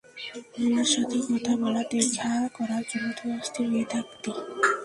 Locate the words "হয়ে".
3.71-3.87